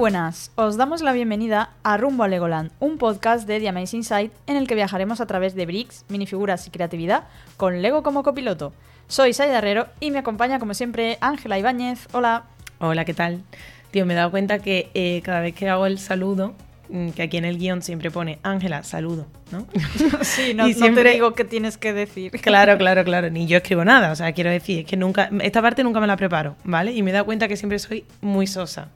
[0.00, 4.30] buenas, os damos la bienvenida a Rumbo a Legoland, un podcast de The Amazing Side
[4.46, 7.24] en el que viajaremos a través de bricks, minifiguras y creatividad
[7.58, 8.72] con Lego como copiloto.
[9.08, 12.08] Soy Saida Herrero y me acompaña como siempre Ángela Ibáñez.
[12.12, 12.44] Hola.
[12.78, 13.42] Hola, ¿qué tal?
[13.90, 16.54] Tío, me he dado cuenta que eh, cada vez que hago el saludo,
[16.88, 19.66] mm, que aquí en el guion siempre pone Ángela, saludo, ¿no?
[20.22, 22.32] sí, no, Y no siempre- te digo qué tienes que decir.
[22.40, 23.28] Claro, claro, claro.
[23.28, 24.12] Ni yo escribo nada.
[24.12, 25.28] O sea, quiero decir, es que nunca.
[25.42, 26.92] Esta parte nunca me la preparo, ¿vale?
[26.92, 28.88] Y me he dado cuenta que siempre soy muy sosa.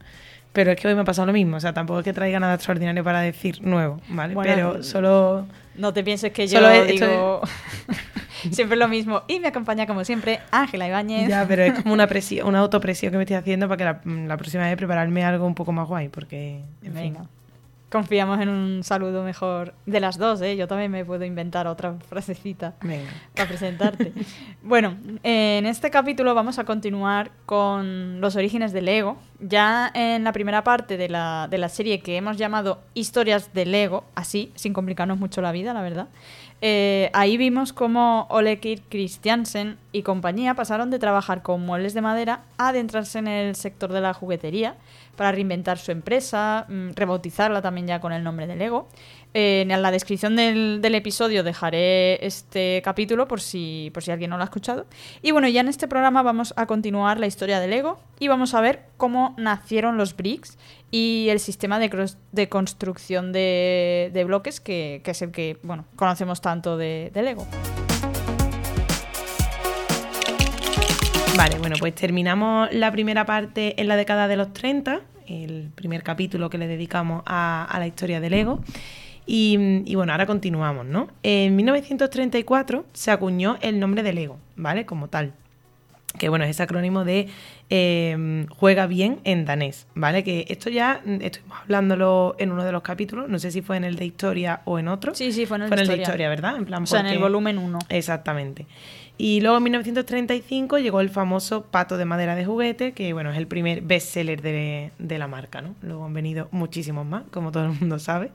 [0.55, 1.57] Pero es que hoy me ha pasado lo mismo.
[1.57, 4.35] O sea, tampoco es que traiga nada extraordinario para decir nuevo, ¿vale?
[4.35, 5.47] Bueno, Pero solo.
[5.75, 7.41] No te pienses que yo esto digo
[8.53, 9.25] siempre lo mismo.
[9.27, 11.29] Y me acompaña como siempre Ángela Ibáñez.
[11.29, 14.27] Ya, pero es como una presión, una autopresión que me estoy haciendo para que la,
[14.29, 16.09] la próxima vez prepararme algo un poco más guay.
[16.09, 16.61] Porque.
[16.85, 17.17] En fin.
[17.91, 20.57] Confiamos en un saludo mejor de las dos, ¿eh?
[20.57, 22.75] Yo también me puedo inventar otra frasecita.
[22.83, 23.11] Venga.
[23.35, 24.13] para presentarte.
[24.63, 29.17] bueno, en este capítulo vamos a continuar con los orígenes de Lego.
[29.39, 33.67] Ya en la primera parte de la, de la serie que hemos llamado Historias de
[33.67, 36.09] Lego, así, sin complicarnos mucho la vida, la verdad.
[36.67, 42.01] Eh, ahí vimos cómo Ole Kirk Christiansen y compañía pasaron de trabajar con muebles de
[42.01, 44.75] madera a adentrarse en el sector de la juguetería
[45.15, 48.89] para reinventar su empresa, mm, rebautizarla también ya con el nombre de Lego.
[49.37, 54.37] En la descripción del, del episodio dejaré este capítulo por si, por si alguien no
[54.37, 54.87] lo ha escuchado.
[55.23, 58.55] Y bueno, ya en este programa vamos a continuar la historia de Lego y vamos
[58.55, 60.57] a ver cómo nacieron los bricks
[60.93, 67.11] y el sistema de, construcción de, bloques que, es el que bueno, conocemos tanto de,
[67.13, 67.45] de Lego.
[71.37, 76.05] Vale, bueno, pues terminamos la primera parte en la década de los 30, el primer
[76.05, 78.61] capítulo que le dedicamos a, a la historia del Lego.
[79.27, 81.09] Y, y bueno, ahora continuamos, ¿no?
[81.23, 84.85] En 1934 se acuñó el nombre de Lego, ¿vale?
[84.87, 85.33] Como tal.
[86.19, 87.27] Que bueno, es ese acrónimo de
[87.71, 90.23] eh, juega bien en danés, ¿vale?
[90.23, 93.77] Que esto ya mm, estuvimos hablándolo en uno de los capítulos, no sé si fue
[93.79, 95.13] en el de historia o en otro.
[95.15, 96.27] Sí, sí, fue en el Fue de en el de historia.
[96.27, 96.57] historia, ¿verdad?
[96.57, 97.79] En plan, O sea, en el porque- volumen 1.
[97.89, 98.67] Exactamente.
[99.19, 103.37] Y luego en 1935 llegó el famoso pato de madera de juguete, que bueno, es
[103.37, 105.75] el primer bestseller de, de la marca, ¿no?
[105.83, 108.31] Luego han venido muchísimos más, como todo el mundo sabe.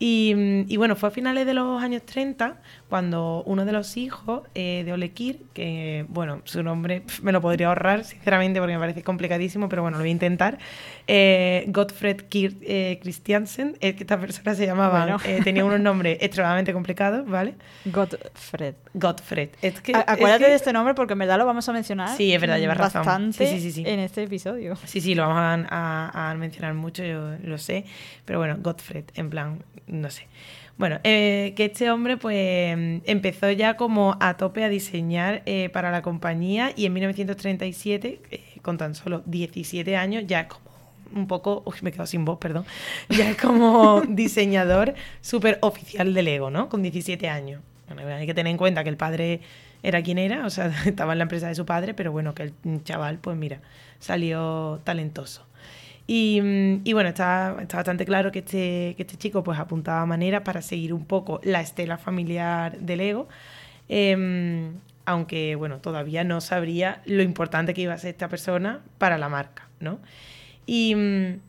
[0.00, 3.96] Y, mm, y bueno, fue a finales de los años 30 cuando uno de los
[3.96, 8.74] hijos eh, de Ole Kirk, que bueno, su nombre me lo podría ahorrar, sinceramente, porque
[8.74, 10.58] me parece complicadísimo, pero bueno, lo voy a intentar.
[11.06, 15.16] Eh, Gottfried Kirk eh, Christiansen, es que esta persona se llamaba, Bueno.
[15.24, 17.54] eh, tenía unos nombres extremadamente complicados, ¿vale?
[17.86, 18.74] Godfred.
[18.94, 19.48] Gottfried.
[19.62, 22.16] Es que, es Acuérdate que- de este nombre porque en verdad lo vamos a mencionar.
[22.16, 23.02] Sí, es verdad, llevas mm, razón.
[23.06, 23.84] Bastante Sí, sí, sí, sí.
[23.88, 24.76] en este episodio.
[24.84, 27.84] Sí, sí, lo vamos a, a- a mencionar mucho, yo lo sé.
[28.24, 30.26] Pero bueno, Gottfried, en plan, no sé.
[30.80, 32.74] Bueno, eh, que este hombre pues
[33.04, 38.40] empezó ya como a tope a diseñar eh, para la compañía y en 1937, eh,
[38.62, 40.70] con tan solo 17 años, ya es como
[41.14, 42.64] un poco, uy, me he quedado sin voz, perdón,
[43.10, 46.70] ya es como diseñador súper oficial de Lego, ¿no?
[46.70, 47.60] Con 17 años.
[47.94, 49.42] Hay que tener en cuenta que el padre
[49.82, 52.44] era quien era, o sea, estaba en la empresa de su padre, pero bueno, que
[52.44, 52.54] el
[52.84, 53.60] chaval, pues mira,
[53.98, 55.44] salió talentoso.
[56.06, 60.04] Y, mm, y bueno, está, está bastante claro que este, que este chico pues apuntaba
[60.06, 63.28] maneras para seguir un poco la estela familiar del ego,
[63.88, 64.74] em,
[65.06, 69.28] aunque bueno, todavía no sabría lo importante que iba a ser esta persona para la
[69.28, 69.98] marca, ¿no?
[70.66, 71.40] Y, mm,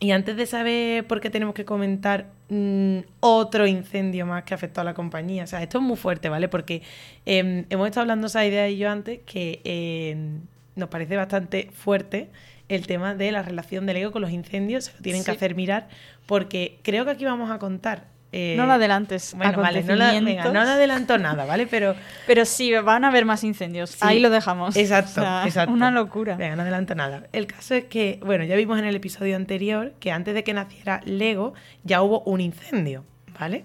[0.00, 4.80] y antes de saber por qué tenemos que comentar mm, otro incendio más que afectó
[4.80, 6.48] a la compañía, o sea, esto es muy fuerte, ¿vale?
[6.48, 6.82] Porque
[7.26, 10.40] em, hemos estado hablando esa idea y yo antes que em,
[10.76, 12.28] nos parece bastante fuerte
[12.74, 15.54] el tema de la relación del ego con los incendios, se lo tienen que hacer
[15.54, 15.88] mirar,
[16.26, 18.04] porque creo que aquí vamos a contar.
[18.36, 19.32] eh, no lo adelantes.
[19.36, 20.52] Bueno, vale, no, la- venga, acontecimientos.
[20.54, 21.66] no le adelanto nada, ¿vale?
[21.68, 21.94] Pero
[22.26, 23.90] Pero sí, van a haber más incendios.
[23.90, 23.98] Sí.
[24.00, 24.74] Ahí lo dejamos.
[24.76, 25.72] Exacto, O sea, exacto.
[25.72, 26.36] Una locura.
[26.36, 27.28] Venga, no adelanto nada.
[27.32, 30.52] El caso es que, bueno, ya vimos en el episodio anterior que antes de que
[30.52, 31.54] naciera Lego
[31.84, 33.04] ya hubo un incendio,
[33.38, 33.64] ¿vale?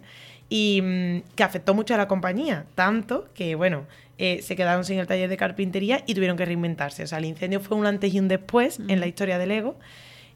[0.49, 3.85] Y mm, que afectó mucho a la compañía, tanto que, bueno,
[4.18, 7.03] eh, se quedaron sin el taller de carpintería y tuvieron que reinventarse.
[7.03, 9.77] O sea, el incendio fue un antes y un después en la historia de Lego.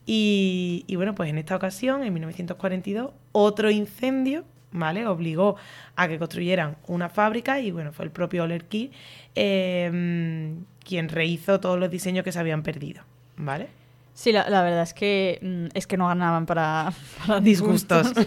[0.06, 4.44] Y, y bueno, pues en esta ocasión, en 1942, otro incendio,
[4.74, 5.06] ¿vale?
[5.06, 5.56] Obligó
[5.96, 8.90] a que construyeran una fábrica y bueno, fue el propio Oler Key
[9.34, 10.54] eh,
[10.84, 13.02] quien rehizo todos los diseños que se habían perdido,
[13.36, 13.68] ¿vale?
[14.14, 16.92] Sí, la, la verdad es que mm, es que no ganaban para,
[17.26, 18.12] para Disgustos.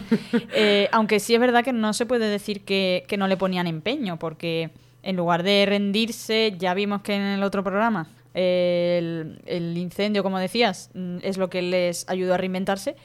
[0.54, 3.68] Eh, aunque sí es verdad que no se puede decir que, que no le ponían
[3.68, 4.72] empeño, porque
[5.04, 10.24] en lugar de rendirse, ya vimos que en el otro programa eh, el, el incendio,
[10.24, 12.96] como decías, mm, es lo que les ayudó a reinventarse.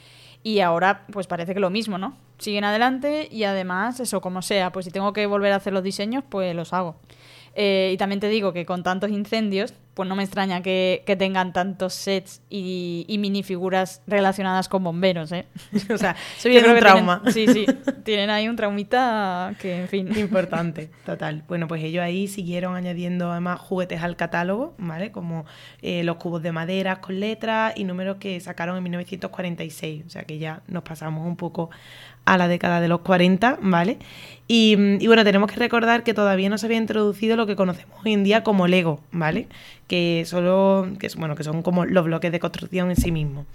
[0.42, 2.16] Y ahora, pues parece que lo mismo, ¿no?
[2.38, 5.84] Siguen adelante y además, eso como sea, pues si tengo que volver a hacer los
[5.84, 6.96] diseños, pues los hago.
[7.54, 11.52] Eh, y también te digo que con tantos incendios, pues no me extraña que, tengan
[11.52, 15.46] tantos sets y, minifiguras relacionadas con bomberos, ¿eh?
[15.92, 17.22] o sea, soy un trauma.
[17.30, 17.66] sí, sí,
[18.04, 20.08] tienen ahí un traumita que, en fin.
[20.18, 21.44] Importante, total.
[21.46, 25.12] Bueno, pues ellos ahí siguieron añadiendo además juguetes al catálogo, ¿vale?
[25.12, 25.44] Como
[25.82, 30.24] eh, los cubos de madera con letras y números que sacaron en 1946, o sea
[30.24, 31.70] que ya nos pasamos un poco
[32.24, 33.98] a la década de los 40, ¿vale?
[34.48, 38.12] Y, bueno, tenemos que recordar que todavía no se había introducido lo que conocemos hoy
[38.12, 39.48] en día como Lego, ¿vale?
[39.86, 43.46] Que solo, que, bueno, que son como los bloques de construcción en sí mismos.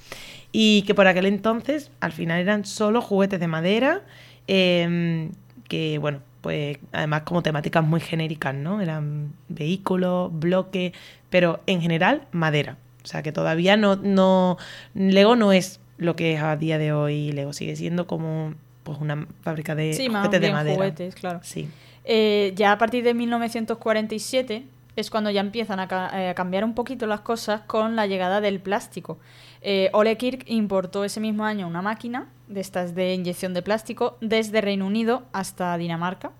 [0.51, 4.01] Y que por aquel entonces, al final eran solo juguetes de madera,
[4.47, 5.31] em,
[5.67, 8.81] que bueno, pues además como temáticas muy genéricas, ¿no?
[8.81, 10.93] Eran vehículos, bloques,
[11.29, 12.77] pero en general madera.
[13.03, 14.57] O sea que todavía no, no,
[14.93, 17.53] Lego no es lo que es a día de hoy Lego.
[17.53, 18.53] Sigue siendo como
[18.83, 20.75] pues una fábrica de juguetes de madera.
[20.75, 21.39] juguetes, claro.
[21.43, 21.67] Sí.
[22.05, 24.63] Eh, ya a partir de 1947
[24.95, 28.59] es cuando ya empiezan eh, a, cambiar un poquito las cosas con la llegada del
[28.59, 29.19] plástico.
[29.61, 34.17] Eh, Ole Kirk importó ese mismo año una máquina de estas de inyección de plástico
[34.21, 36.31] desde Reino Unido hasta Dinamarca.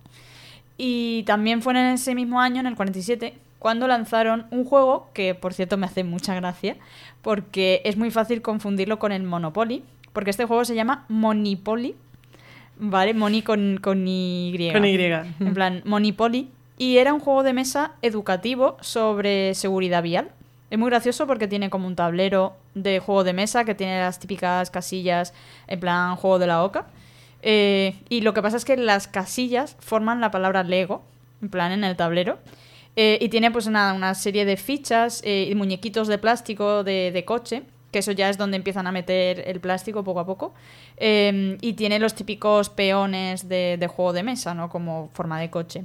[0.77, 5.35] Y también fue en ese mismo año, en el 47, cuando lanzaron un juego que,
[5.35, 6.77] por cierto, me hace mucha gracia,
[7.21, 9.83] porque es muy fácil confundirlo con el Monopoly,
[10.13, 11.95] porque este juego se llama Monopoly,
[12.79, 13.13] ¿vale?
[13.13, 14.69] Moni con, con Y.
[14.71, 14.95] Con Y.
[14.95, 16.49] En plan, Monopoly.
[16.77, 20.29] Y era un juego de mesa educativo sobre seguridad vial.
[20.69, 24.19] Es muy gracioso porque tiene como un tablero de juego de mesa que tiene las
[24.19, 25.33] típicas casillas
[25.67, 26.85] en plan juego de la oca.
[27.41, 31.03] Eh, y lo que pasa es que las casillas forman la palabra Lego,
[31.41, 32.37] en plan en el tablero.
[32.99, 37.23] Eh, y tiene pues una, una serie de fichas eh, y muñequitos de plástico de,
[37.27, 37.61] coche,
[37.91, 40.55] que eso ya es donde empiezan a meter el plástico poco a poco.
[40.97, 44.69] Em, y tiene los típicos peones de, de, juego de mesa, ¿no?
[44.69, 45.83] Como forma de coche.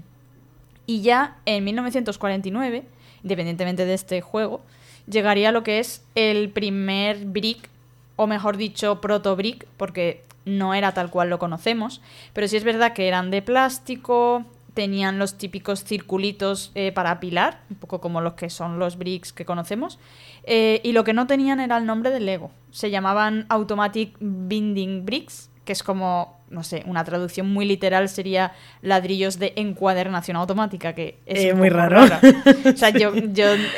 [0.87, 2.85] Y ya en 1949,
[3.23, 4.63] independientemente de este juego,
[5.07, 7.69] llegaría lo que es el primer brick,
[8.17, 12.01] o mejor dicho, proto-brick, porque no era tal cual lo conocemos,
[12.33, 17.61] pero sí es verdad que eran de plástico, tenían los típicos circulitos eh, para apilar,
[17.71, 19.99] un poco como los que son los bricks que conocemos,
[20.45, 22.51] eh, y lo que no tenían era el nombre del Lego.
[22.71, 28.53] Se llamaban Automatic Binding Bricks, que es como no sé, una traducción muy literal sería
[28.83, 32.05] ladrillos de encuadernación automática, que es eh, muy raro.
[32.05, 33.13] O sea, yo,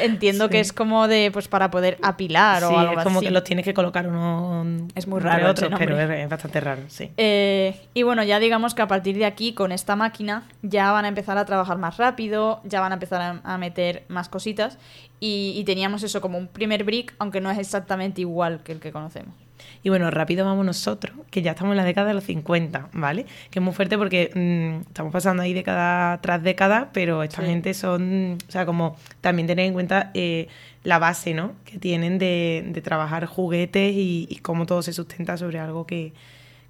[0.01, 3.45] entiendo que es como de, pues para poder apilar o algo es como que los
[3.45, 7.11] tienes que colocar uno Es muy raro, otro, pero es, bastante raro, sí.
[7.17, 11.05] Eh, y bueno, ya digamos que a partir de aquí, con esta máquina, ya van
[11.05, 14.79] a empezar a trabajar más rápido, ya van a empezar a, meter más cositas
[15.21, 18.81] y, y teníamos eso como un primer brick, aunque no es exactamente igual que el
[18.81, 19.44] que conocemos.
[19.83, 23.27] Y bueno, rápido vamos nosotros, que ya estamos en la década de los 50, ¿vale?
[23.51, 27.75] Que es muy fuerte porque mm, estamos pasando ahí década tras década, pero esta gente
[27.75, 30.49] son, o sea, como también tener en cuenta eh,
[30.85, 31.53] la base, ¿no?
[31.65, 36.13] Que tienen de, de trabajar juguetes y, cómo todo se sustenta sobre algo que,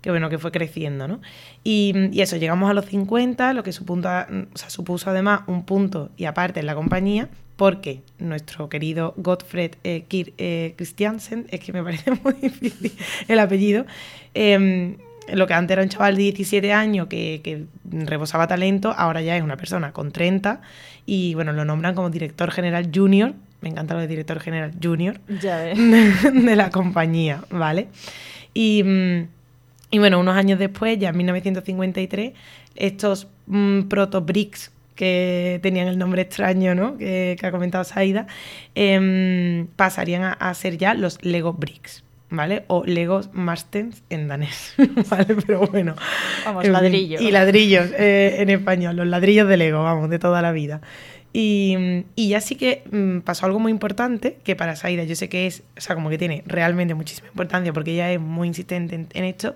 [0.05, 1.23] que bueno, que fue creciendo, ¿no?
[1.65, 5.65] Y, y, eso, llegamos a los 50, lo que supunta, o sea, supuso además un
[5.65, 11.73] punto y aparte en la compañía, porque nuestro querido Gottfried eh, eh, Christiansen, es que
[11.73, 12.93] me parece muy difícil
[13.29, 13.87] el apellido,
[14.35, 14.99] em,
[15.33, 19.43] lo que antes era un chaval de 17 años que, rebosaba talento, ahora ya es
[19.43, 20.61] una persona con 30
[21.06, 23.32] y bueno, lo nombran como director general junior,
[23.63, 27.89] me encanta lo de director general junior de, la compañía, ¿vale?
[28.53, 29.29] Y, mm,
[29.94, 32.32] y, bueno, unos años después, ya en 1953,
[32.74, 36.98] estos mm, proto-bricks que tenían el nombre extraño ¿no?
[36.98, 38.27] que, ha comentado Saida,
[38.74, 42.03] em, pasarían a, ser ya los Lego Bricks.
[42.29, 42.65] ¿Vale?
[42.67, 44.74] O Legos Mastens en danés,
[45.10, 45.36] ¿vale?
[45.46, 45.94] Pero bueno.
[46.44, 47.20] Vamos, ladrillos.
[47.20, 50.81] Y ladrillos eh, en español, los ladrillos de Lego, vamos, de toda la vida.
[51.36, 55.48] Y, ya sí que mm, pasó algo muy importante, que para Saida yo sé que
[55.48, 59.24] es, o sea, como que tiene realmente muchísima importancia porque ella es muy insistente en,
[59.24, 59.53] esto,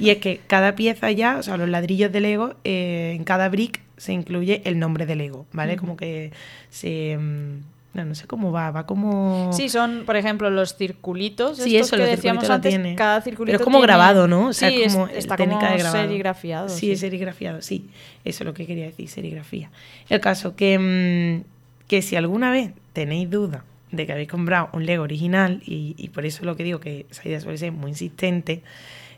[0.00, 3.48] y es que cada pieza ya, o sea, los ladrillos de Lego, eh, en cada
[3.48, 5.76] brick se incluye el nombre del ego, ¿vale?
[5.76, 6.32] Como que
[6.68, 7.16] se...
[7.16, 7.60] Mm,
[7.92, 9.52] no, sé cómo va, va como...
[9.52, 11.58] Sí, son, por ejemplo, los circulitos.
[11.58, 12.94] Sí, eso, que decíamos antes, tiene.
[12.94, 14.48] cada circulito Pero es como grabado, ¿no?
[14.48, 16.02] O sea, sí, como está técnica como de grabado.
[16.04, 16.68] serigrafiado.
[16.68, 17.90] Sí, sí, es serigrafiado, sí.
[18.24, 19.70] Eso es lo que quería decir, serigrafía.
[20.08, 24.86] El caso que, mm, que si alguna vez tenéis duda de que habéis comprado un
[24.86, 27.72] Lego original, y, y por eso es lo que digo que esa idea suele ser
[27.72, 28.62] muy insistente,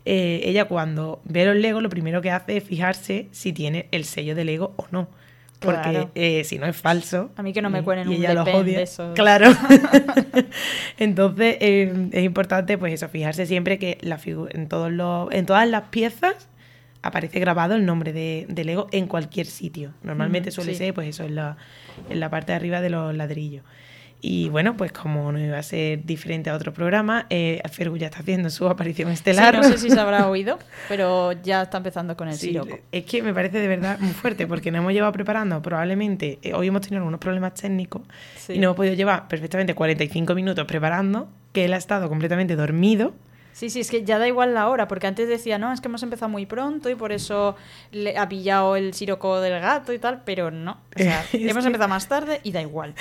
[0.04, 4.04] eh, ella cuando ve los Lego lo primero que hace es fijarse si tiene el
[4.04, 5.08] sello de Lego o no.
[5.62, 7.30] Porque eh, si no es falso.
[7.36, 9.12] A mí que no me cuelen un ella de eso.
[9.14, 9.50] Claro.
[10.98, 15.68] Entonces eh, es importante, pues eso, fijarse siempre que la en, todos los, en todas
[15.68, 16.48] las piezas
[17.02, 19.92] aparece grabado el nombre de, de Lego en cualquier sitio.
[20.02, 20.78] Normalmente suele sí.
[20.78, 21.56] ser, pues eso, en la,
[22.08, 23.64] en la parte de arriba de los ladrillos.
[24.24, 28.06] Y bueno, pues como no iba a ser diferente a otro programa, eh, Fergus ya
[28.06, 29.56] está haciendo su aparición Sí, estelar.
[29.56, 32.78] no sé si se habrá oído, pero ya está empezando con el Sí, siroco.
[32.92, 36.54] es que me parece de verdad muy fuerte porque nos hemos llevado preparando probablemente, eh,
[36.54, 38.02] hoy hemos tenido algunos problemas técnicos
[38.36, 38.52] Sí.
[38.52, 43.14] y nos hemos podido llevar perfectamente 45 minutos preparando, que él ha estado completamente dormido.
[43.52, 45.88] Sí, sí, es que ya da igual la hora, porque antes decía, no, es que
[45.88, 47.54] hemos empezado muy pronto y por eso
[47.90, 50.78] le ha pillado el siroco del gato y tal, pero no.
[50.96, 52.94] O sea, hemos empezado más tarde y da igual.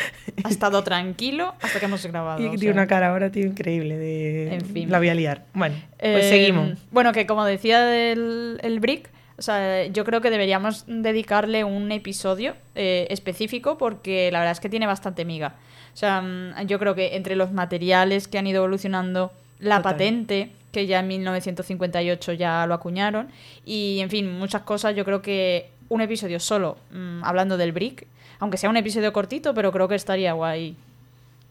[0.43, 2.41] Ha estado tranquilo hasta que hemos grabado.
[2.41, 2.73] y o tiene sea.
[2.73, 4.55] una cara ahora, tío, increíble de...
[4.55, 4.91] En fin.
[4.91, 5.45] La voy a liar.
[5.53, 6.77] Bueno, pues Eh, seguimos.
[6.91, 11.91] Bueno, que como decía el, el Brick, o sea, yo creo que deberíamos dedicarle un
[11.91, 15.55] episodio eh, específico porque la verdad es que tiene bastante miga.
[15.93, 19.31] O sea, mm, yo creo que entre los materiales que han ido evolucionando,
[19.61, 19.93] la Total.
[19.93, 23.27] patente, que ya en 1958 ya lo acuñaron,
[23.65, 28.05] y en fin, muchas cosas, yo creo que un episodio solo mm, hablando del Brick,
[28.39, 30.75] aunque sea un episodio cortito, pero creo que estaría guay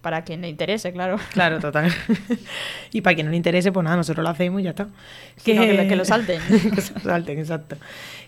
[0.01, 1.19] para quien le interese, claro.
[1.33, 1.93] Claro, total.
[2.93, 4.85] y para quien no le interese, pues nada, nosotros lo hacemos y ya está.
[4.85, 4.93] No,
[5.45, 6.41] que lo- que lo salten.
[6.49, 7.77] que lo salten, exacto.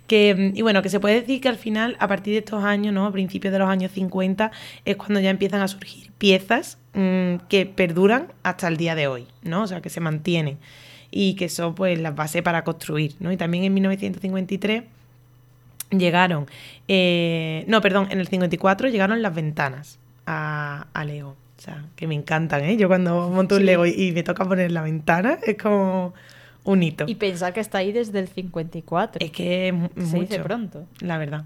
[0.07, 2.63] Que, mm, y bueno, que se puede decir que al final, a partir de estos
[2.63, 3.07] años, ¿no?
[3.07, 4.53] A principios de los años 50,
[4.85, 9.27] es cuando ya empiezan a surgir piezas mm, que perduran hasta el día de hoy,
[9.43, 9.63] ¿no?
[9.63, 10.59] O sea, que se mantienen
[11.11, 13.31] y que son pues las bases para construir, ¿no?
[13.33, 14.85] Y también en 1953
[15.91, 16.47] llegaron,
[16.89, 21.37] eh, no, perdón, en el 54 llegaron las ventanas a, a Lego.
[21.59, 22.77] O sea, que me encantan, ¿eh?
[22.77, 23.65] Yo cuando monto un.
[23.67, 26.13] Lego y, y me toca poner la ventana, es como
[26.65, 27.05] un hito.
[27.07, 29.25] Y pensar que está ahí desde el 54.
[29.25, 30.87] Es que es mu- Se mucho, dice pronto.
[31.01, 31.45] la verdad.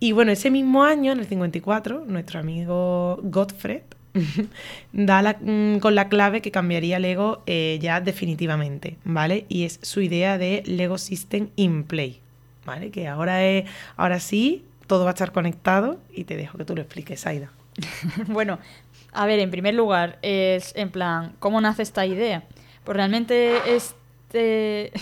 [0.00, 3.82] Y bueno, ese mismo año, en el 54, nuestro amigo Godfred
[4.92, 9.46] da la- mm, con la clave que cambiaría Lego eh, ya definitivamente, ¿vale?
[9.48, 12.20] Y es su idea de Lego System in Play,
[12.64, 12.90] ¿vale?
[12.90, 16.74] Que ahora es, ahora sí, todo va a estar conectado y te dejo que tú
[16.74, 17.50] lo expliques, Aida.
[18.28, 18.58] bueno,
[19.12, 22.44] a ver, en primer lugar, es en plan, ¿cómo nace esta idea?
[22.84, 24.92] Pues realmente este...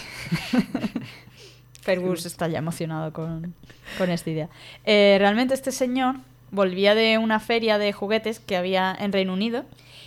[1.83, 3.55] Fergus está ya emocionado con,
[3.99, 4.49] con esta idea.
[4.87, 6.17] Eh, realmente este señor
[6.55, 9.65] volvía de una feria de juguetes que había en Reino Unido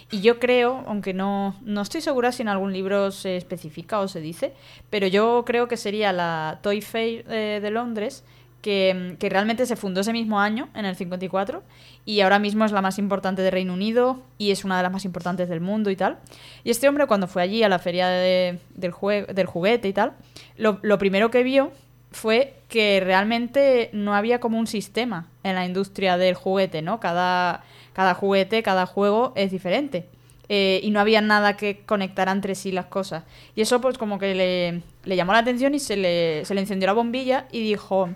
[0.09, 4.07] y yo creo, aunque no, no estoy segura si en algún libro se especifica o
[4.07, 4.53] se dice,
[4.89, 8.23] pero yo creo que sería la Toy Fair eh, de Londres,
[8.61, 11.61] que, que realmente se fundó ese mismo año, en el 54,
[12.05, 14.91] y ahora mismo es la más importante de Reino Unido y es una de las
[14.91, 16.17] más importantes del mundo y tal.
[16.63, 18.93] Y este hombre cuando fue allí a la feria de- del,
[19.33, 20.13] del juguete y tal,
[20.57, 21.71] lo, lo primero que vio
[22.11, 26.99] fue que realmente no había como un sistema en la industria del juguete, ¿no?
[26.99, 30.07] Cada, cada juguete, cada juego es diferente.
[30.49, 33.23] Eh, y no había nada que conectara entre sí las cosas.
[33.55, 36.61] Y eso pues como que le, le llamó la atención y se le, se le
[36.61, 38.09] encendió la bombilla y dijo,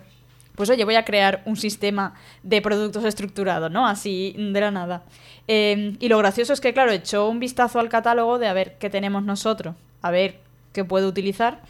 [0.54, 3.86] pues oye, voy a crear un sistema de productos estructurado, ¿no?
[3.86, 5.02] Así de la nada.
[5.48, 8.76] Eh, y lo gracioso es que, claro, echó un vistazo al catálogo de a ver
[8.78, 10.38] qué tenemos nosotros, a ver
[10.72, 11.60] qué puedo utilizar.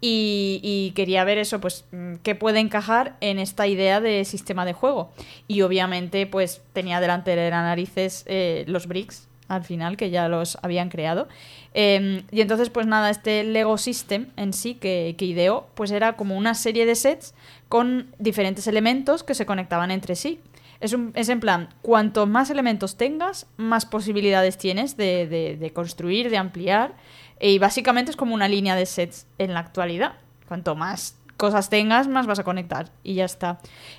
[0.00, 4.64] Y, y quería ver eso, pues, mm, qué puede encajar en esta idea de sistema
[4.64, 5.10] de juego.
[5.48, 10.28] Y obviamente, pues, tenía delante de las narices eh, los bricks, al final, que ya
[10.28, 11.28] los habían creado.
[11.74, 16.36] Eh, y entonces, pues nada, este Lego System en sí que, ideó, pues era como
[16.36, 17.34] una serie de sets
[17.68, 20.40] con diferentes elementos que se conectaban entre sí.
[20.80, 26.36] Es, un, es en plan, cuanto más elementos tengas, más posibilidades tienes de construir, de
[26.36, 26.94] ampliar.
[27.40, 30.14] Y básicamente es como una línea de sets en la actualidad.
[30.48, 32.90] Cuanto más cosas tengas, más vas a conectar.
[33.02, 33.58] Y ya está.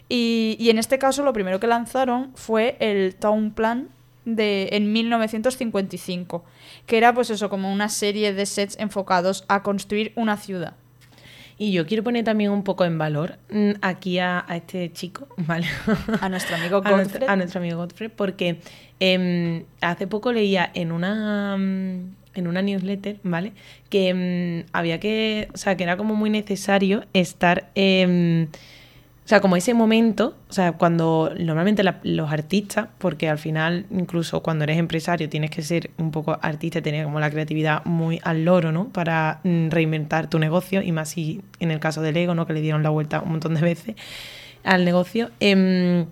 [0.09, 3.89] Y, y en este caso, lo primero que lanzaron fue el Town Plan
[4.25, 6.43] de, en 1955.
[6.85, 10.75] Que era, pues eso, como una serie de sets enfocados a construir una ciudad.
[11.57, 15.27] Y yo quiero poner también un poco en valor mm, aquí a, a este chico,
[15.37, 15.67] ¿vale?
[16.19, 17.29] A nuestro amigo a, nuestro, Godfred.
[17.29, 18.59] a nuestro amigo Godfrey, porque
[18.99, 23.53] em, hace poco leía en una mm, en una newsletter, ¿vale?
[23.89, 24.13] Que
[24.65, 28.47] mm, había que, o sea, que era como muy necesario estar, em,
[29.25, 34.43] o sea, como ese momento, o sea, cuando normalmente los artistas, porque al final, incluso
[34.43, 38.45] cuando eres empresario, tienes que ser un poco artista, tener como la creatividad muy al
[38.45, 38.89] loro, ¿no?
[38.89, 42.45] Para mm, reinventar tu negocio, y más si en el caso del Lego, ¿no?
[42.45, 43.95] Que le dieron la vuelta un montón de veces
[44.63, 45.31] al negocio.
[45.39, 46.05] em,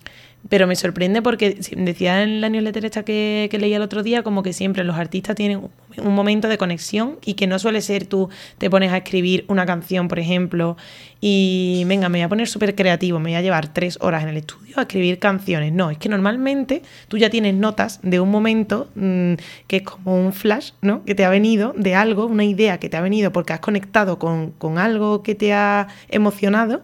[0.50, 4.24] pero me sorprende porque decía en la newsletter esta que, que leía el otro día
[4.24, 8.06] como que siempre los artistas tienen un momento de conexión y que no suele ser
[8.06, 10.76] tú te pones a escribir una canción, por ejemplo,
[11.22, 14.30] y venga, me voy a poner súper creativo, me voy a llevar tres horas en
[14.30, 15.72] el estudio a escribir canciones.
[15.72, 19.34] No, es que normalmente tú ya tienes notas de un momento mm,
[19.68, 21.06] que es como un flash, ¿no?
[21.06, 24.20] Que te ha venido de algo, una idea que te ha venido porque has conectado
[24.20, 26.84] con, con algo que te ha emocionado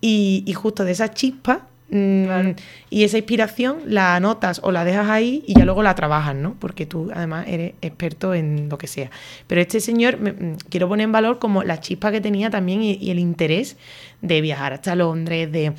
[0.00, 2.54] y, y justo de esa chispa Mm,
[2.88, 6.54] y esa inspiración la anotas o la dejas ahí y ya luego la trabajas, ¿no?
[6.60, 9.10] Porque tú además eres experto en lo que sea.
[9.48, 13.10] Pero este señor, mm, quiero poner en valor como la chispa que tenía también y,
[13.10, 13.76] el interés
[14.22, 15.72] de viajar hasta Londres, de,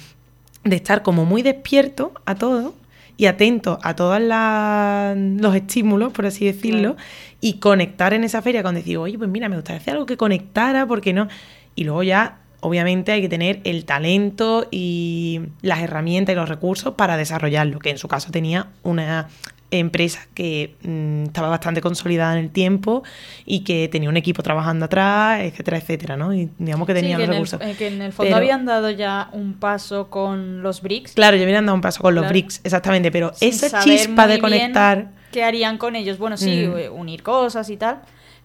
[0.65, 2.75] estar como muy despierto a todo
[3.18, 6.98] y atento a todos los estímulos, por así decirlo,
[7.39, 10.18] y conectar en esa feria con decir, oye, pues mira, me gustaría hacer algo que
[10.18, 11.27] conectara, porque no?
[11.75, 16.94] Y luego ya obviamente hay que tener el talento y las herramientas y los recursos
[16.96, 19.27] para desarrollarlo, que en su caso tenía una
[19.72, 23.03] empresa que mm, estaba bastante consolidada en el tiempo
[23.46, 26.34] y que tenía un equipo trabajando atrás, etcétera, etcétera, ¿no?
[26.34, 27.60] Y digamos que tenía los recursos.
[27.62, 31.13] Eh, que en el fondo habían dado ya un paso con los BRICS.
[31.13, 35.12] Claro, ya habían dado un paso con los BRICS, exactamente, pero esa chispa de conectar...
[35.32, 36.18] ¿Qué harían con ellos?
[36.18, 36.77] Bueno, sí, mm.
[36.77, 38.01] eh, unir cosas y tal,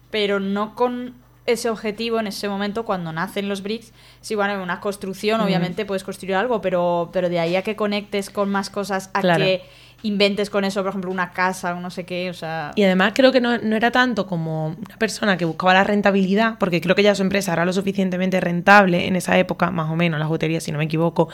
[0.09, 1.13] pero no con
[1.47, 3.93] ese objetivo en ese momento cuando nacen los bricks.
[4.21, 8.29] Sí, bueno, una construcción, obviamente puedes construir algo, pero, pero de ahí a que conectes
[8.29, 9.63] con más cosas, a que
[10.03, 12.71] inventes con eso, por ejemplo, una casa o no sé qué, o sea...
[12.75, 16.81] Y además creo que no, era tanto como una persona que buscaba la rentabilidad, porque
[16.81, 20.19] creo que ya su empresa era lo suficientemente rentable en esa época, más o menos,
[20.19, 21.29] la jutería, si no me equivoco,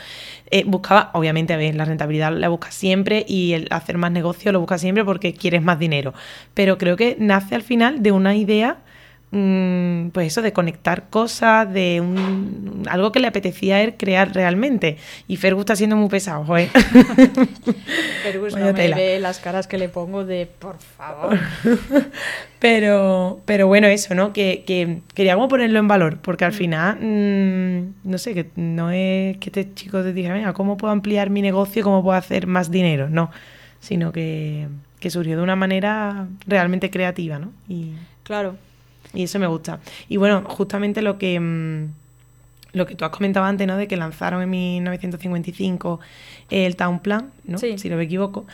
[0.50, 4.52] eh, buscaba, obviamente, a ver, la rentabilidad la busca siempre y el hacer más negocio
[4.52, 6.14] lo busca siempre porque quieres más dinero,
[6.54, 8.78] pero creo que nace al final de una idea
[9.36, 14.32] Mm, pues eso, de conectar cosas, de un, algo que le apetecía a él crear
[14.32, 14.98] realmente.
[15.28, 16.70] Y Fergus está siendo muy pesado, joder.
[18.24, 21.40] Fergus no me ve las caras que le pongo de por favor.
[22.60, 24.34] pero, pero bueno, eso, ¿no?
[24.34, 26.56] Que, que quería como ponerlo en valor, porque al mm.
[26.56, 30.94] final, mm, no sé, que no es que este chico te diga, venga, ¿cómo puedo
[30.94, 31.84] ampliar mi negocio?
[31.84, 33.10] ¿Cómo puedo hacer más dinero?
[33.10, 33.32] No,
[33.80, 34.68] sino que,
[35.00, 37.52] que surgió de una manera realmente creativa, ¿no?
[37.68, 37.94] Y...
[38.22, 38.58] Claro.
[39.14, 39.80] Y eso me gusta.
[40.10, 41.88] Y bueno, justamente lo que, mm,
[42.74, 43.78] lo que tú has comentado antes, ¿no?
[43.78, 46.00] De que lanzaron en 1955
[46.50, 47.58] el Town Plan, ¿no?
[47.58, 48.46] Si no me equivoco.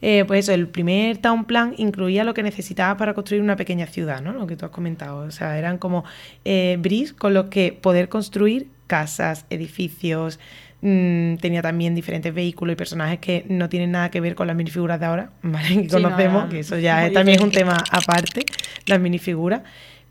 [0.00, 3.86] Eh, pues eso, el primer Town Plan incluía lo que necesitaba para construir una pequeña
[3.86, 4.32] ciudad, ¿no?
[4.32, 5.18] Lo que tú has comentado.
[5.18, 6.04] O sea, eran como
[6.44, 10.38] eh, bris con los que poder construir casas, edificios,
[10.80, 14.56] mm, tenía también diferentes vehículos y personajes que no tienen nada que ver con las
[14.56, 15.82] minifiguras de ahora, ¿vale?
[15.82, 18.42] Que conocemos, que eso ya también es un tema aparte,
[18.86, 19.62] las minifiguras.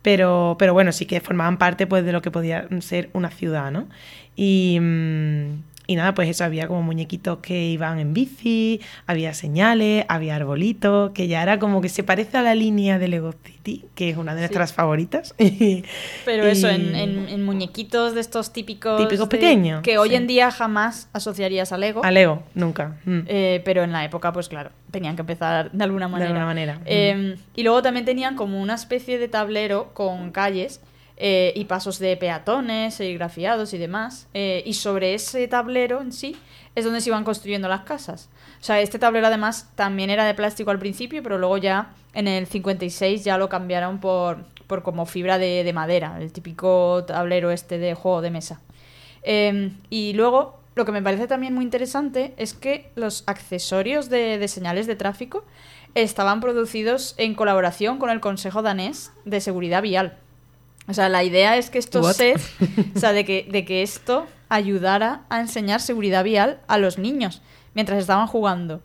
[0.06, 3.72] Pero, pero bueno, sí que formaban parte pues, de lo que podía ser una ciudad,
[3.72, 3.88] ¿no?
[4.36, 10.06] Y, mm, y nada, pues eso, había como muñequitos que iban en bici, había señales,
[10.08, 13.86] había arbolitos, que ya era como que se parece a la línea de Lego City,
[13.96, 15.36] que es una de nuestras favoritas.
[16.26, 19.02] Pero eso, en, muñequitos de estos típicos...
[19.02, 19.82] Típicos pequeños.
[19.82, 22.04] Que hoy en día jamás asociarías a Lego.
[22.04, 22.98] A Lego, nunca.
[23.06, 23.20] Mm.
[23.28, 26.26] Eh, pero en la época, pues claro, tenían que empezar de alguna manera.
[26.26, 26.82] De alguna manera.
[26.86, 30.82] Eh, y luego también tenían como una especie de tablero con calles
[31.18, 34.28] eh, y pasos de peatones, serigrafiados y demás.
[34.34, 36.36] Eh, y sobre ese tablero en sí
[36.76, 38.30] es donde se iban construyendo las casas.
[38.60, 42.28] O sea, este tablero además también era de plástico al principio, pero luego ya en
[42.28, 47.78] el 56 ya lo cambiaron por, por como fibra de, madera, el típico tablero este
[47.78, 48.60] de juego de mesa.
[49.24, 54.46] Em, y luego, lo que me parece también muy interesante es que los accesorios de
[54.50, 55.46] señales de tráfico
[55.96, 60.18] estaban producidos en colaboración con el Consejo Danés de Seguridad Vial.
[60.88, 62.54] O sea, la idea es que estos sets,
[62.96, 67.42] o sea, de que, de que esto ayudara a enseñar seguridad vial a los niños
[67.74, 68.82] mientras estaban jugando.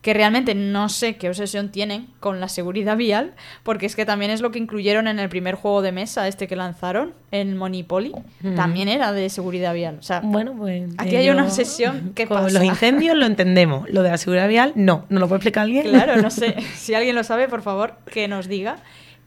[0.00, 4.32] Que realmente no sé qué obsesión tienen con la seguridad vial, porque es que también
[4.32, 8.12] es lo que incluyeron en el primer juego de mesa, este que lanzaron, el Monopoly.
[8.56, 9.98] También era de seguridad vial.
[10.00, 10.90] O sea, bueno, pues.
[10.98, 13.88] Aquí hay una obsesión que con los incendios lo entendemos.
[13.90, 15.06] Lo de la seguridad vial, no.
[15.08, 15.84] ¿No lo puede explicar alguien?
[15.84, 16.56] Claro, no sé.
[16.74, 18.78] Si alguien lo sabe, por favor, que nos diga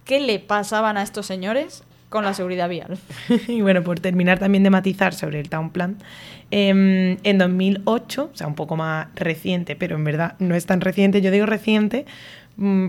[0.04, 2.97] qué le pasaban a estos señores con la seguridad vial.
[3.47, 5.97] y bueno, por terminar también de matizar sobre el Town Plan,
[6.49, 10.80] em, en 2008, o sea, un poco más reciente, pero en verdad no es tan
[10.80, 12.06] reciente, yo digo reciente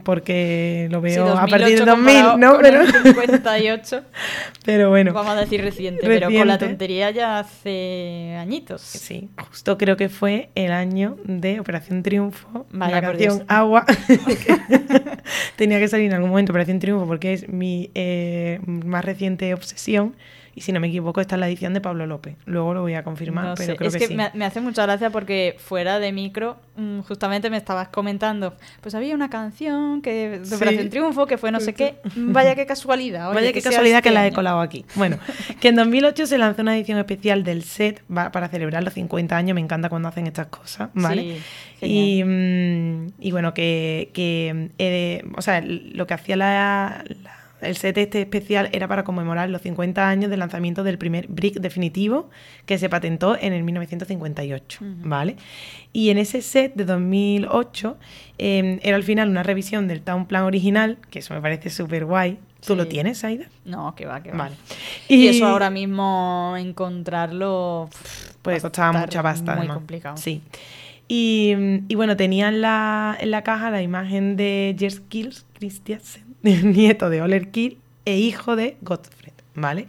[0.05, 2.59] porque lo veo a partir de 2000, ¿no?
[2.61, 4.03] pero 58.
[4.65, 5.13] pero bueno.
[5.13, 8.81] Vamos a decir reciente, pero con la tontería ya hace añitos.
[8.81, 13.85] Sí, justo creo que fue el año de Operación Triunfo, la canción Agua.
[15.57, 20.15] Tenía que salir en algún momento Operación Triunfo porque es mi eh, más reciente obsesión
[20.59, 22.35] Y si no me equivoco, esta es la edición de Pablo López.
[22.47, 24.15] Luego lo voy a confirmar, No pero sé, creo es que, que, sí.
[24.17, 28.95] me, me hace mucha gracia porque fuera de micro, mm, justamente me estabas comentando, pues
[28.95, 30.55] había una canción que de Sí.
[30.55, 31.97] Operación Triunfo que fue no sé qué.
[32.17, 33.27] Vaya qué casualidad.
[33.29, 34.35] oye, Vaya qué casualidad este que la he año.
[34.35, 34.87] colado aquí.
[34.95, 35.19] Bueno,
[35.61, 39.55] que en 2008 se lanzó una edición especial del set para celebrar los 50 años.
[39.55, 41.37] Me encanta cuando hacen estas cosas, ¿vale?
[41.81, 47.36] Sí, y, mm, y bueno, que, que, eh, o sea, lo que hacía la- la-
[47.67, 51.61] el set este especial era para conmemorar los 50 años del lanzamiento del primer brick
[51.61, 52.31] definitivo
[52.65, 54.95] que se patentó en el 1958, Ujú.
[55.09, 55.37] ¿vale?
[55.93, 57.97] Y en ese set de 2008
[58.39, 62.05] eh, era al final una revisión del Town Plan original, que eso me parece súper
[62.05, 62.39] guay.
[62.67, 63.47] ¿Tú lo tienes, Aida?
[63.65, 64.39] No, que va, que va.
[64.39, 64.57] Vale.
[65.09, 67.89] Y, eso ahora mismo encontrarlo
[68.43, 69.53] Pues a costaba estar mucha pasta.
[69.53, 69.77] Muy además.
[69.77, 70.17] complicado.
[70.17, 70.43] Sí.
[71.09, 71.55] Y,
[71.89, 77.11] y bueno, tenía en la, en la caja la imagen de Jers Kills Christiansen, nieto
[77.11, 79.87] de Oler Kill e hijo de Gottfried, ¿vale?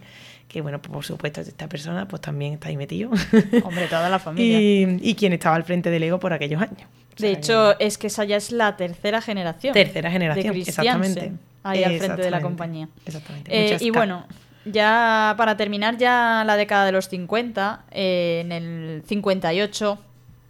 [0.48, 3.10] Que bueno, pues por supuesto, esta persona pues también está ahí metido.
[3.64, 4.60] Hombre, toda la familia.
[4.60, 6.88] y, y quien estaba al frente del Ego por aquellos años.
[7.18, 9.74] De hecho, es que esa ya es la tercera generación.
[9.74, 11.32] Tercera generación, de exactamente.
[11.64, 12.88] Ahí al frente de la compañía.
[13.04, 13.74] Exactamente.
[13.74, 14.26] Eh, y bueno,
[14.64, 19.98] ya para terminar ya la década de los 50, eh, en el 58,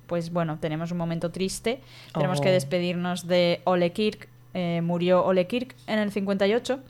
[0.09, 1.79] pues bueno, tenemos un momento triste.
[2.12, 2.42] Tenemos Oh.
[2.42, 4.29] que despedirnos de Ole Kirk.
[4.55, 6.81] eh, murió Ole Kirk en el 58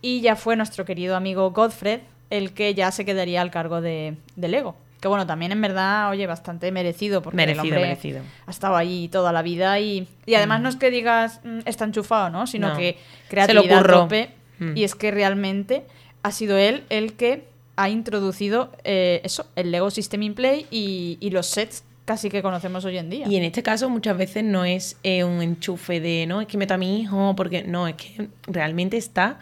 [0.00, 4.16] y ya fue nuestro querido amigo Godfred el que ya se quedaría al cargo de,
[4.36, 4.74] Lego.
[4.98, 8.22] Que bueno, también en verdad, oye, bastante merecido porque el Merecido, hombre merecido.
[8.46, 11.84] ha estado ahí toda la vida y, y además no es que digas "Mm, está
[11.84, 12.46] enchufado, ¿no?
[12.46, 12.76] Sino No.
[12.78, 12.92] que
[13.28, 14.76] Se lo creatividad tope Mm.
[14.76, 15.84] y es que realmente
[16.22, 17.44] ha sido él el que
[17.76, 22.42] ha introducido eh, eso, el Lego System in Play y, y los sets casi que
[22.42, 23.26] conocemos hoy en día.
[23.28, 26.56] Y en este caso muchas veces no es eh, un enchufe de, no, es que
[26.58, 29.38] meto a mi hijo, porque no, es que realmente está,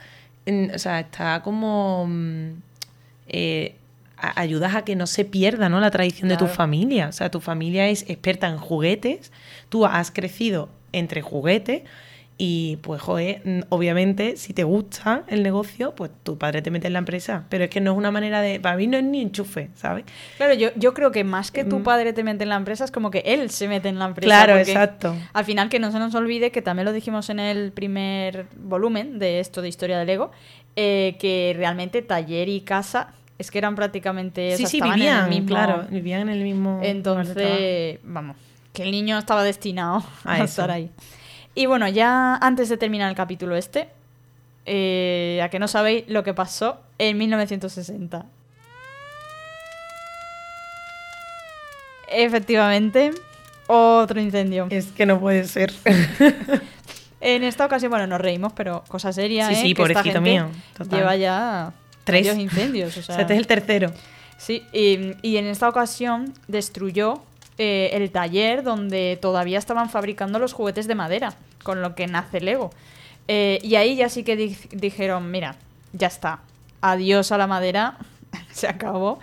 [0.46, 2.06] en- o sea, está como...
[2.08, 2.50] mm,
[3.28, 3.74] eh,
[4.22, 5.80] a- ayudas a que no se pierda ¿no?
[5.80, 7.08] la tradición de tu familia.
[7.08, 9.32] O sea, tu familia es experta en juguetes,
[9.70, 11.82] tú has crecido entre juguetes
[12.42, 16.94] y pues, joder, obviamente si te gusta el negocio, pues tu padre te mete en
[16.94, 17.44] la empresa.
[17.50, 18.58] Pero es que no es una manera de...
[18.60, 20.06] Para mí no es ni enchufe, ¿sabes?
[20.38, 21.82] Claro, yo, yo creo que más que tu Mm.
[21.82, 24.26] padre te mete en la empresa es como que él se mete en la empresa.
[24.26, 25.14] Claro, exacto.
[25.34, 29.18] Al final que no se nos olvide que también lo dijimos en el primer volumen
[29.18, 30.30] de esto de historia del Lego,
[30.76, 34.54] eh, que realmente taller y casa es que eran prácticamente...
[34.54, 36.80] o Sí, sea, sí, estaban en el vivían, mismo- claro, vivían en el mismo...
[36.82, 38.36] Entonces, vamos,
[38.72, 40.90] que el niño estaba destinado A estar ahí.
[41.54, 43.88] Y bueno, ya antes de terminar el capítulo este,
[44.66, 48.24] eh, a que no sabéis lo que pasó en 1960.
[52.08, 53.12] Efectivamente,
[53.66, 54.66] otro incendio.
[54.70, 55.72] Es que no puede ser.
[57.22, 59.56] En esta ocasión, bueno, nos reímos, pero cosa seria, Sí, ¿eh?
[59.56, 60.98] sí, que esta pobrecito gente mío, total.
[61.00, 61.70] Lleva ya
[62.04, 62.26] Tres.
[62.26, 62.96] varios incendios.
[62.96, 63.92] O O sea, sea, este es el tercero.
[64.38, 67.22] Sí, y, y en esta ocasión destruyó
[67.62, 72.40] eh, el taller donde todavía estaban fabricando los juguetes de madera, con lo que nace
[72.40, 72.70] Lego.
[73.28, 75.56] Eh, y ahí ya sí que di- dijeron, mira,
[75.92, 76.40] ya está,
[76.80, 77.98] adiós a la madera,
[78.50, 79.18] se acabó.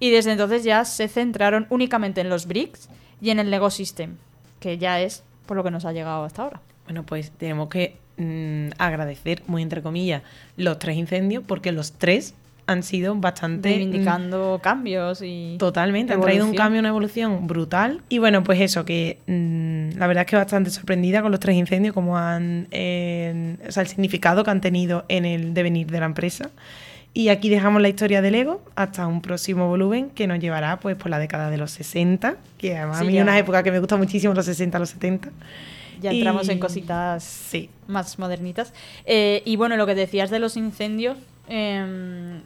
[0.00, 2.88] Y desde entonces ya se centraron únicamente en los bricks
[3.20, 4.16] y en el Lego System,
[4.58, 6.60] que ya es por lo que nos ha llegado hasta ahora.
[6.86, 10.22] Bueno, pues tenemos que mm, agradecer, muy entre comillas,
[10.56, 12.34] los tres incendios, porque los tres
[12.66, 13.68] han sido bastante...
[13.70, 15.52] Reivindicando cambios y...
[15.54, 18.00] mm, Totalmente, han traído un cambio, una evolución brutal.
[18.08, 21.56] Y bueno, pues eso, que mm, la verdad es que bastante sorprendida con los tres
[21.56, 22.68] incendios, como han.
[22.70, 26.50] eh, o sea, el significado que han tenido en el devenir de la empresa.
[27.14, 30.96] Y aquí dejamos la historia del Lego hasta un próximo volumen que nos llevará pues
[30.96, 33.18] por la década de los 60, que además Sí, a mí ya.
[33.20, 35.28] es una época que me gusta muchísimo, los 60, los 70.
[36.00, 37.68] Ya entramos en cositas Sí.
[37.86, 38.72] más modernitas.
[39.04, 42.40] Eh, y bueno, lo que decías de los incendios, em,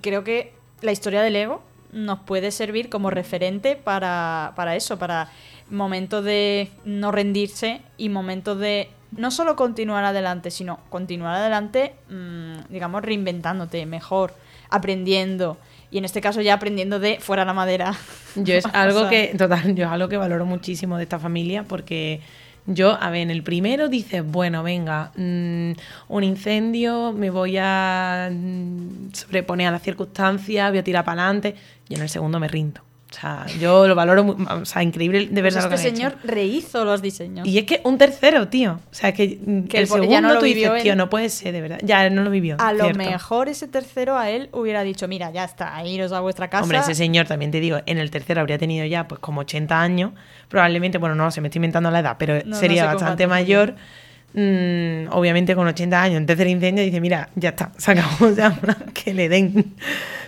[0.00, 5.30] creo que la historia del Lego nos puede servir como referente para, para eso, para
[5.70, 12.70] momentos de no rendirse y momentos de no solo continuar adelante, sino continuar adelante, mm,
[12.72, 14.34] digamos, reinventándote mejor,
[14.68, 15.56] aprendiendo.
[15.90, 17.94] Y en este caso ya aprendiendo de fuera la madera.
[18.34, 22.20] Yo es algo que, total, yo es algo que valoro muchísimo de esta familia porque
[22.66, 25.72] yo, a ver, en el primero dices, bueno, venga, mm,
[26.08, 31.54] un incendio, me voy a mm, sobreponer a las circunstancias, voy a tirar para adelante.
[31.88, 32.80] Y en el segundo me rindo.
[33.16, 35.88] O sea, yo lo valoro, mu- o sea, increíble de pues verdad lo que este
[35.88, 36.10] han hecho.
[36.10, 37.46] señor rehizo los diseños.
[37.46, 38.72] Y es que un tercero, tío.
[38.90, 40.98] O sea, que, mm, Que el segundo no lo tú dices, tío, él.
[40.98, 41.78] no puede ser, de verdad.
[41.82, 42.56] Ya, no lo vivió.
[42.58, 42.98] A lo cierto.
[42.98, 46.62] mejor ese tercero a él hubiera dicho, mira, ya está, iros a vuestra casa.
[46.64, 49.80] Hombre, ese señor también te digo, en el tercero habría tenido ya pues como 80
[49.80, 50.12] años,
[50.48, 52.98] probablemente, bueno, no sé, me estoy inventando la edad, pero No, no sería sé cómo
[53.00, 53.28] bastante a
[54.34, 55.08] mayor.
[55.08, 58.58] Mm, obviamente con 80 años, en tercer incendio dice, mira, ya está, se acabó, ya,
[58.92, 59.74] que le den.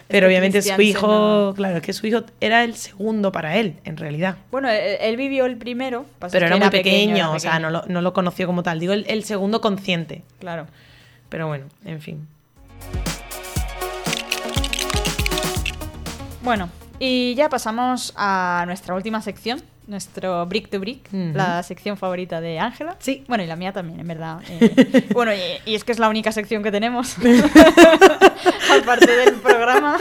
[0.08, 1.06] Pero obviamente su hijo,
[1.48, 4.36] no- claro, es que su hijo era el segundo para él, en realidad.
[4.50, 6.06] Bueno, él, él vivió el primero.
[6.32, 8.80] Pero era que muy pequeño, era o sea, no lo, no lo conoció como tal.
[8.80, 10.22] Digo, el, el segundo consciente.
[10.40, 10.66] Claro.
[11.28, 12.26] Pero bueno, en fin.
[16.42, 21.32] Bueno, y ya pasamos a nuestra última sección, nuestro Brick to Brick, Ujú.
[21.34, 22.96] la sección favorita de Ángela.
[23.00, 23.24] Sí.
[23.26, 24.40] Bueno, y la mía también, en verdad.
[24.48, 25.38] Eh, bueno, y,
[25.70, 27.16] y es que es la única sección que tenemos,
[28.80, 29.98] aparte del programa.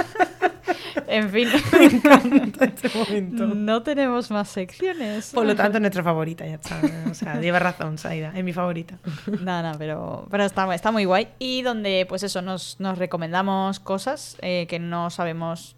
[1.07, 1.47] En fin,
[1.79, 3.47] Me encanta este momento.
[3.47, 5.31] no tenemos más secciones.
[5.33, 6.79] Por lo tanto, es nuestra favorita, ya está.
[7.09, 8.97] O sea, lleva razón, Saida, es mi favorita.
[9.41, 11.29] Nada, pero, pero está, está muy guay.
[11.39, 15.75] Y donde, pues eso, nos, nos recomendamos cosas eh, que no sabemos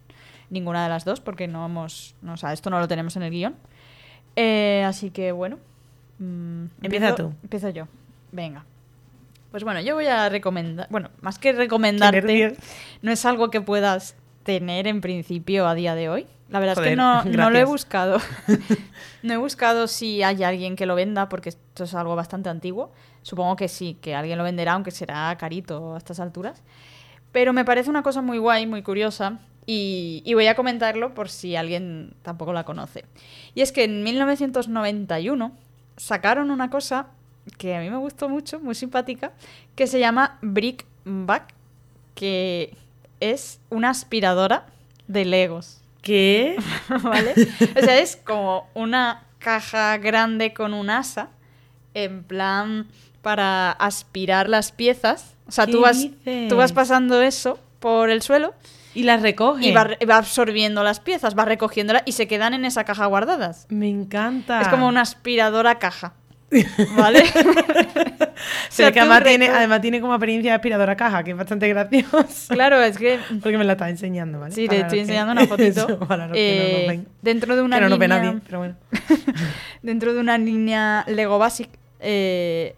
[0.50, 2.16] ninguna de las dos, porque no hemos.
[2.24, 3.56] No, o sea, esto no lo tenemos en el guion.
[4.36, 5.58] Eh, así que bueno.
[6.20, 7.34] mm, Empieza empiezo- tú.
[7.44, 7.88] Empiezo yo.
[8.32, 8.66] Venga.
[9.52, 10.88] Pues bueno, yo voy a recomendar.
[10.92, 12.56] Bueno, más que recomendarte,
[13.02, 16.28] no es algo que puedas tener en principio a día de hoy.
[16.50, 18.20] La verdad es que no, no lo he buscado.
[19.24, 22.92] no he buscado si hay alguien que lo venda, porque esto es algo bastante antiguo.
[23.22, 26.62] Supongo que sí, que alguien lo venderá, aunque será carito a estas alturas.
[27.32, 29.40] Pero me parece una cosa muy guay, muy curiosa.
[29.72, 33.06] Y, y voy a comentarlo por si alguien tampoco la conoce.
[33.54, 35.52] Y es que en 1991
[35.96, 37.10] sacaron una cosa
[37.60, 39.32] que a mí me gustó mucho, muy simpática,
[39.76, 41.54] que se llama Brick Back,
[42.16, 42.76] que
[43.20, 44.66] es una aspiradora
[45.08, 45.82] de Legos.
[46.02, 46.56] ¿Qué?
[47.04, 47.36] ¿Vale?
[47.78, 51.30] O sea, es como una caja grande con un asa,
[51.94, 52.88] en plan
[53.22, 55.36] para aspirar las piezas.
[55.48, 56.50] O sea, ¿Qué tú vas, dices?
[56.50, 58.56] tú vas pasando eso por el suelo
[58.96, 59.68] Y las recoge.
[59.68, 63.66] y va, va absorbiendo las piezas, va recogiéndolas y se quedan en esa caja guardadas.
[63.70, 64.62] Me encanta.
[64.62, 66.14] Es como una aspiradora caja.
[66.98, 67.24] ¿Vale?
[68.40, 71.68] O sea, que además tiene, además tiene como apariencia de aspiradora caja, que es bastante
[71.68, 72.54] gracioso.
[72.54, 74.56] Claro, es que Porque me la está enseñando, ¿vale?
[74.56, 75.86] Sí, Para te estoy que- enseñando una fotito.
[75.88, 77.08] Eso, para los que no Eh, nos ven.
[77.22, 78.76] dentro de una que no nos ve línea- nadie, pero bueno.
[79.82, 82.76] dentro de una línea Lego Basic eh,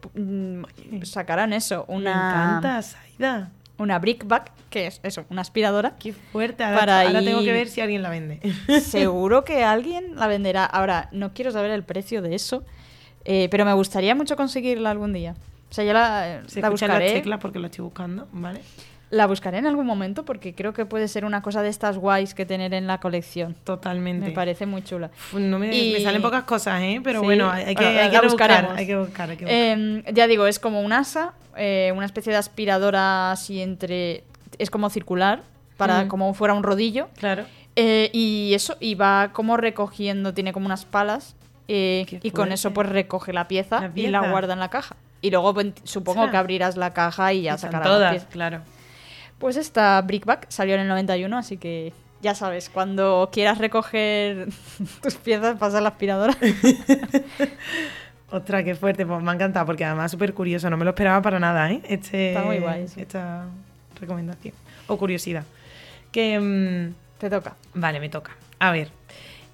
[1.04, 3.52] sacarán eso, Me una encanta, Saida.
[3.82, 5.96] Una brickback, que es eso, una aspiradora.
[6.00, 6.64] Qué fuerte.
[6.64, 8.40] Ahora, Para ahora tengo que ver si alguien la vende.
[8.82, 10.66] Seguro que alguien la venderá.
[10.66, 12.64] Ahora, no quiero saber el precio de eso,
[13.26, 15.36] eh, pero me gustaría mucho conseguirla algún día.
[15.70, 17.14] O sea, yo la, Se la buscaré.
[17.14, 18.62] teclas porque lo estoy buscando, ¿vale?
[19.12, 22.34] La buscaré en algún momento porque creo que puede ser una cosa de estas guays
[22.34, 23.56] que tener en la colección.
[23.66, 24.28] Totalmente.
[24.28, 25.12] Me parece muy chula.
[25.34, 27.02] No me, Y- me salen pocas cosas, ¿eh?
[27.04, 27.26] Pero Sí.
[27.26, 28.72] bueno, hay, que, hay que la buscaremos.
[28.78, 29.54] hay que buscar, hay que buscar.
[29.78, 34.24] Eh, ya digo, es como un asa, eh, una especie de aspiradora así entre...
[34.58, 35.44] Es como circular,
[35.78, 36.08] para Mm.
[36.08, 37.10] como fuera un rodillo.
[37.18, 37.44] claro.
[37.78, 41.36] Eh, y eso, y va como recogiendo, tiene como unas palas.
[41.74, 44.32] eh, y con eso pues recoge la pieza, La y la pieza.
[44.32, 44.98] guarda en la caja.
[45.22, 48.30] Y luego pues, supongo que abrirás la caja y ya sacarás las todas, piezas.
[48.30, 48.62] claro.
[49.42, 54.48] Pues esta Brickback salió en el 91, así que ya sabes, cuando quieras recoger
[55.02, 56.38] tus piezas, pasa la aspiradora.
[58.32, 60.92] Ostras, qué fuerte, pues me ha encantado porque además es súper curioso, no me lo
[60.92, 61.82] esperaba para nada, ¿eh?
[61.90, 62.86] Este, Está muy guay.
[62.96, 63.46] Esta
[64.00, 64.54] recomendación.
[64.88, 65.44] O curiosidad.
[66.12, 66.40] Que.
[66.40, 67.56] mm, Te toca.
[67.74, 68.32] vale, me toca.
[68.60, 68.90] A ver.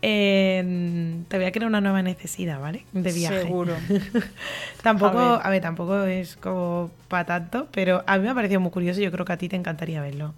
[0.02, 2.86] Eh, te voy a crear una nueva necesidad, ¿vale?
[2.94, 3.42] De viaje.
[3.42, 3.74] Seguro.
[4.84, 5.62] Tampoco, A a ver.
[5.62, 9.12] tampoco es como para tanto, pero a mí me ha parecido muy curioso y yo
[9.12, 10.34] creo que a ti te encantaría verlo.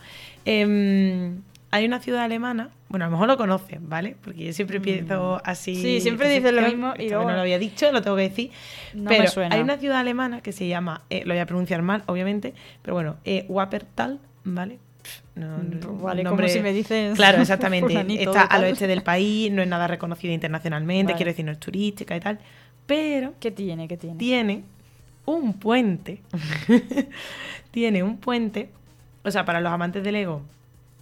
[0.46, 1.42] Em,
[1.72, 4.16] hay una ciudad alemana, bueno, a lo mejor lo conoces, ¿vale?
[4.24, 5.74] Porque yo siempre empiezo así.
[5.74, 5.82] Mm.
[5.82, 8.52] Sí, siempre dices lo mismo y luego- no lo había dicho, lo tengo que decir.
[8.94, 9.56] No me pero suena.
[9.56, 12.96] hay una ciudad alemana que se llama, eh, lo voy a pronunciar mal, obviamente, pero
[12.96, 14.80] bueno, eh, Wuppertal, ¿vale?
[15.36, 17.16] No, no, Mm, Vale, nombre- como si me dices.
[17.16, 17.88] Claro, exactamente.
[17.88, 21.18] fulanito Está al oeste del país, no es nada reconocida internacionalmente, Vale.
[21.18, 22.40] quiero decir, no es turística y tal.
[22.86, 23.88] Pero ¿Qué tiene?
[23.88, 24.18] ¿Qué tiene?
[24.18, 24.64] tiene
[25.26, 26.22] un puente.
[27.72, 28.70] tiene un puente.
[29.24, 30.42] O sea, para los amantes del Lego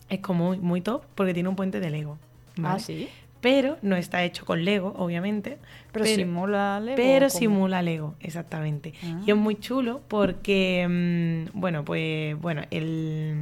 [0.09, 2.17] es como muy, muy top porque tiene un puente de Lego.
[2.57, 2.75] ¿vale?
[2.75, 3.07] Ah, sí.
[3.39, 5.59] Pero no está hecho con Lego, obviamente.
[5.91, 8.93] Pero, simula Lego, Pero simula Lego, exactamente.
[9.03, 9.21] Ah.
[9.25, 10.85] Y es muy chulo porque,
[11.53, 13.35] mm, bueno, pues, bueno, el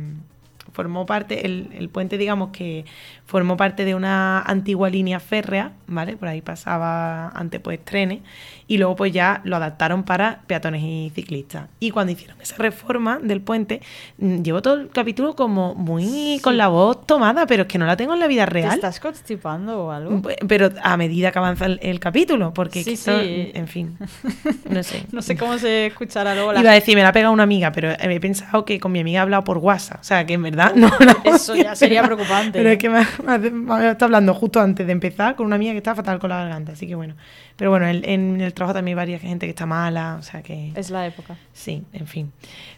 [0.75, 2.85] formó parte, el, el puente, digamos que
[3.25, 6.17] formó parte de una antigua línea férrea, ¿vale?
[6.17, 8.19] Por ahí pasaba antes pues trenes
[8.67, 11.69] y luego pues ya lo adaptaron para peatones y ciclistas.
[11.79, 13.81] Y cuando hicieron esa reforma del puente,
[14.17, 17.85] mm, llevo todo el capítulo como muy con la voz tomada, pero es que no
[17.85, 18.73] la tengo en la vida ¿Te real.
[18.73, 20.21] estás constipando o algo?
[20.21, 23.51] Pe- Pero a medida que avanza el, el capítulo, porque Sí, esto- sí.
[23.53, 23.97] en fin,
[24.69, 25.03] no sé.
[25.11, 27.43] No sé cómo se escuchará luego la Iba a decir, me la ha pegado una
[27.43, 30.01] amiga, pero he pensado que con mi amiga he hablado por WhatsApp.
[30.01, 30.89] O sea, que en verdad no
[31.23, 32.57] Eso ya sería preocupante.
[32.57, 35.45] Pero es que me, ha- me me ha estado hablando justo antes de empezar con
[35.45, 36.71] una amiga que está fatal con la garganta.
[36.73, 37.15] Así que bueno.
[37.57, 40.17] Pero bueno, el- en el trabajo también hay varias gente que está mala.
[40.19, 40.71] O sea que.
[40.75, 41.37] Es la época.
[41.53, 42.31] Sí, en fin.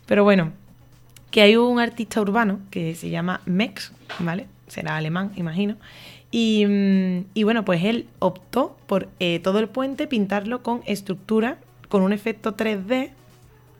[0.05, 0.51] Pero bueno,
[1.31, 4.45] que hay un artista urbano que se llama Mex, ¿vale?
[4.67, 5.75] Será alemán, imagino.
[6.31, 11.57] Y, mm, y bueno, pues él optó por eh, todo el puente pintarlo con estructura,
[11.89, 13.11] con un efecto 3D,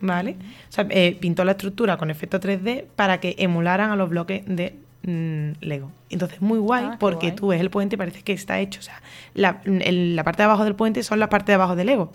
[0.00, 0.36] ¿vale?
[0.68, 4.42] O sea, eh, pintó la estructura con efecto 3D para que emularan a los bloques
[4.46, 5.90] de mm, Lego.
[6.10, 7.36] Entonces, muy guay, Ah, porque guay.
[7.36, 8.80] tú ves el puente y parece que está hecho.
[8.80, 9.00] O sea,
[9.34, 12.12] la, el- la parte de abajo del puente son las partes de abajo de Lego.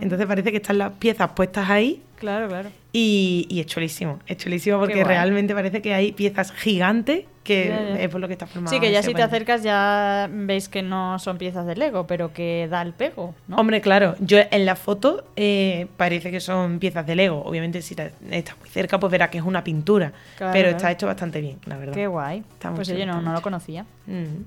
[0.00, 2.68] Entonces parece que están las piezas puestas ahí Claro, claro.
[2.92, 4.18] y, y es chulísimo.
[4.26, 8.46] Es chulísimo porque realmente parece que hay piezas gigantes que es por lo que está
[8.46, 8.72] formado.
[8.72, 12.32] Sí, que ya si te acercas ya veis que no son piezas de Lego, pero
[12.32, 13.56] que da el pego, ¿no?
[13.56, 17.42] Hombre, claro, yo en la foto eh, parece que son piezas de Lego.
[17.42, 20.12] Obviamente, si te- estás muy cerca, pues verás que es una pintura.
[20.36, 20.76] Claro, pero claro.
[20.76, 21.94] está hecho bastante bien, la verdad.
[21.94, 22.44] Qué guay.
[22.52, 23.84] Está pues oye, no, no lo conocía.
[24.06, 24.44] Mm.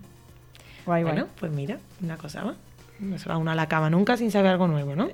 [0.86, 1.34] Guay, Bueno, guay.
[1.40, 2.56] pues mira, una cosa más.
[3.04, 5.10] No se va uno a la cama nunca sin saber algo nuevo, ¿no?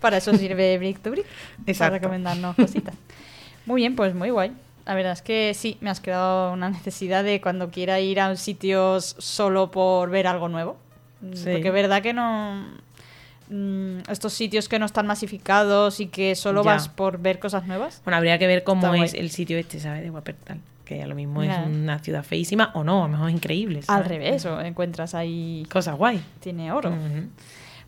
[0.00, 1.26] Para eso sirve Brick to Brick.
[1.78, 2.94] Para recomendarnos cositas.
[3.64, 4.52] Muy bien, pues muy guay.
[4.84, 8.36] La verdad es que sí, me has creado una necesidad de cuando quiera ir a
[8.36, 10.76] sitios solo por ver algo nuevo.
[11.22, 11.50] Mm, Sí.
[11.52, 12.64] Porque es verdad que no.
[13.48, 16.72] mm, Estos sitios que no están masificados y que solo Ya.
[16.72, 18.00] vas por ver cosas nuevas.
[18.04, 19.20] Bueno, habría que ver cómo Está es guay.
[19.22, 20.02] el sitio este, ¿sabes?
[20.02, 20.60] De Wuppertal.
[20.86, 23.80] Que a lo mismo es una ciudad feísima o no, a lo mejor es increíble.
[23.88, 25.66] Al revés, o encuentras ahí.
[25.70, 26.22] Cosas guay.
[26.40, 26.94] Tiene oro.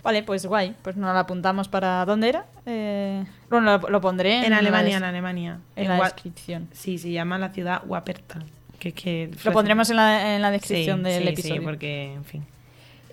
[0.03, 0.75] Vale, pues guay.
[0.83, 2.05] Pues nos lo apuntamos para.
[2.05, 2.47] ¿Dónde era?
[2.67, 5.59] Eh, Bueno, lo, lo pondré en, En la Alemania, en Alemania.
[5.77, 6.69] en En la descripción.
[6.73, 8.45] Sí, se llama la ciudad Wuppertal.
[8.79, 11.61] Que es que Lo pondremos en la, en la descripción Sí, del sí, episodio.
[11.61, 12.45] Sí, porque, en fin.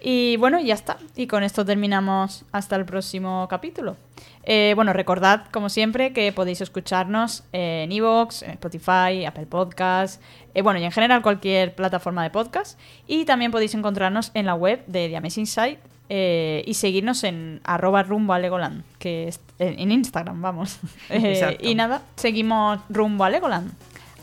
[0.08, 0.98] Y bueno, ya está.
[1.16, 3.98] Y con esto terminamos hasta el próximo capítulo.
[4.44, 10.22] Eh, bueno, recordad, como siempre, que podéis escucharnos en Evox, en Spotify, Apple Podcasts,
[10.54, 12.80] eh, bueno, y en general cualquier plataforma de podcast.
[13.08, 17.60] Y también podéis encontrarnos en la web de The Amazing Site eh, y seguirnos en
[17.64, 20.78] arroba rumbo a Legoland, que es en Instagram, vamos.
[21.60, 23.72] Y nada, seguimos rumbo a Legoland.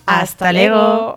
[0.07, 1.17] ¡Hasta luego!